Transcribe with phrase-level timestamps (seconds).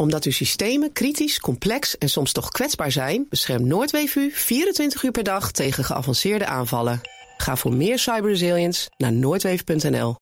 [0.00, 5.10] Omdat uw systemen kritisch, complex en soms toch kwetsbaar zijn, beschermt Noordweef u 24 uur
[5.10, 7.00] per dag tegen geavanceerde aanvallen.
[7.36, 10.16] Ga voor meer cyberresilience naar noordweef.nl.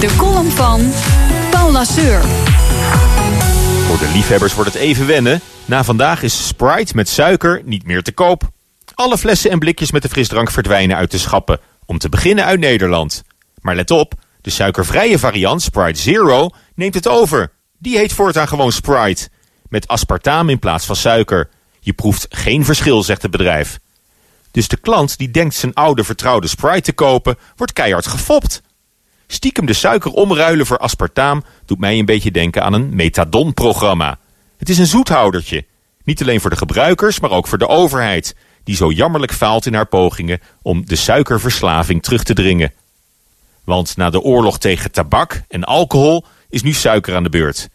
[0.00, 0.90] De column van
[1.50, 2.22] Paul Lasseur.
[3.86, 5.40] Voor de liefhebbers wordt het even wennen.
[5.64, 8.42] Na vandaag is Sprite met suiker niet meer te koop.
[8.94, 11.60] Alle flessen en blikjes met de frisdrank verdwijnen uit de schappen.
[11.86, 13.22] Om te beginnen uit Nederland.
[13.60, 17.54] Maar let op, de suikervrije variant Sprite Zero neemt het over.
[17.78, 19.28] Die heet voortaan gewoon Sprite.
[19.68, 21.48] Met aspartaam in plaats van suiker.
[21.80, 23.78] Je proeft geen verschil, zegt het bedrijf.
[24.50, 28.62] Dus de klant die denkt zijn oude vertrouwde Sprite te kopen, wordt keihard gefopt.
[29.26, 34.18] Stiekem de suiker omruilen voor aspartaam doet mij een beetje denken aan een metadonprogramma.
[34.58, 35.64] Het is een zoethoudertje.
[36.04, 39.74] Niet alleen voor de gebruikers, maar ook voor de overheid, die zo jammerlijk faalt in
[39.74, 42.72] haar pogingen om de suikerverslaving terug te dringen.
[43.64, 47.68] Want na de oorlog tegen tabak en alcohol is nu suiker aan de beurt.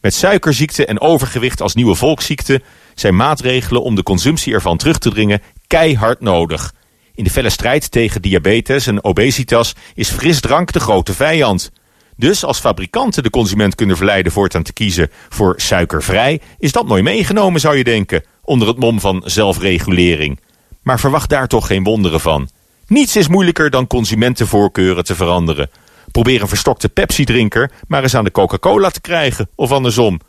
[0.00, 2.62] Met suikerziekte en overgewicht als nieuwe volksziekte
[2.94, 6.74] zijn maatregelen om de consumptie ervan terug te dringen keihard nodig.
[7.14, 11.70] In de felle strijd tegen diabetes en obesitas is frisdrank de grote vijand.
[12.16, 17.02] Dus als fabrikanten de consument kunnen verleiden voortaan te kiezen voor suikervrij, is dat mooi
[17.02, 20.40] meegenomen zou je denken, onder het mom van zelfregulering.
[20.82, 22.48] Maar verwacht daar toch geen wonderen van.
[22.86, 25.70] Niets is moeilijker dan consumentenvoorkeuren te veranderen.
[26.16, 30.20] Probeer een verstokte Pepsi-drinker maar eens aan de Coca-Cola te krijgen, of andersom.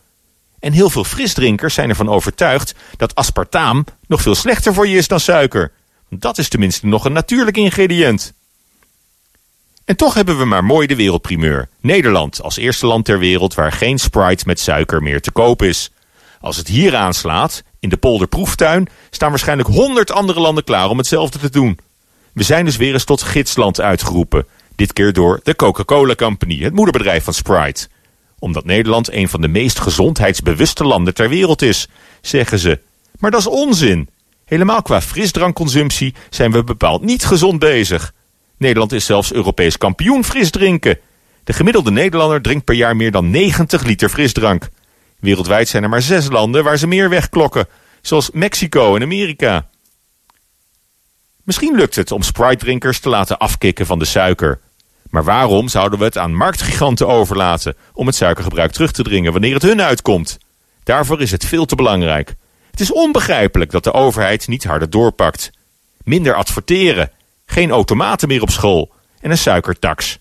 [0.59, 5.08] En heel veel frisdrinkers zijn ervan overtuigd dat aspartaam nog veel slechter voor je is
[5.08, 5.71] dan suiker.
[6.09, 8.33] Dat is tenminste nog een natuurlijk ingrediënt.
[9.85, 11.69] En toch hebben we maar mooi de wereldprimeur.
[11.81, 15.91] Nederland als eerste land ter wereld waar geen Sprite met suiker meer te koop is.
[16.41, 21.39] Als het hier aanslaat, in de polderproeftuin, staan waarschijnlijk honderd andere landen klaar om hetzelfde
[21.39, 21.80] te doen.
[22.33, 24.45] We zijn dus weer eens tot gidsland uitgeroepen.
[24.78, 27.88] Dit keer door de Coca-Cola Company, het moederbedrijf van Sprite.
[28.39, 31.88] Omdat Nederland een van de meest gezondheidsbewuste landen ter wereld is,
[32.22, 32.80] zeggen ze.
[33.20, 34.09] Maar dat is onzin.
[34.45, 38.14] Helemaal qua frisdrankconsumptie zijn we bepaald niet gezond bezig.
[38.58, 40.99] Nederland is zelfs Europees kampioen frisdrinken.
[41.44, 44.70] De gemiddelde Nederlander drinkt per jaar meer dan 90 liter frisdrank.
[45.20, 47.67] Wereldwijd zijn er maar zes landen waar ze meer wegklokken,
[48.02, 49.70] zoals Mexico en Amerika.
[51.44, 54.59] Misschien lukt het om Sprite-drinkers te laten afkicken van de suiker.
[55.10, 59.54] Maar waarom zouden we het aan marktgiganten overlaten om het suikergebruik terug te dringen wanneer
[59.54, 60.38] het hun uitkomt?
[60.84, 62.36] Daarvoor is het veel te belangrijk.
[62.72, 65.52] Het is onbegrijpelijk dat de overheid niet harder doorpakt.
[66.04, 67.12] Minder adverteren,
[67.45, 70.20] geen automaten meer op school en een suikertax.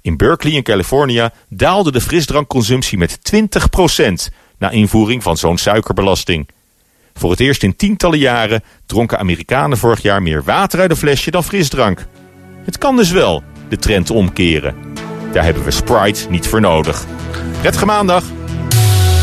[0.00, 6.48] In Berkeley in California daalde de frisdrankconsumptie met 20% na invoering van zo'n suikerbelasting.
[7.14, 11.30] Voor het eerst in tientallen jaren dronken Amerikanen vorig jaar meer water uit een flesje
[11.30, 12.06] dan frisdrank.
[12.64, 14.74] Het kan dus wel, de trend omkeren.
[15.32, 17.06] Daar hebben we Sprite niet voor nodig.
[17.60, 18.24] Prettige maandag!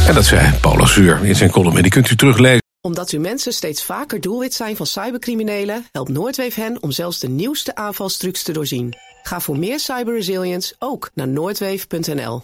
[0.08, 1.76] En dat zei Paula Zuur in zijn column.
[1.76, 2.64] En die kunt u teruglezen.
[2.82, 7.30] Omdat uw mensen steeds vaker doelwit zijn van cybercriminelen, helpt Noordweef hen om zelfs de
[7.30, 8.94] nieuwste aanvalstrucs te doorzien.
[9.24, 12.42] Ga voor meer cyberresilience ook naar noordweef.nl.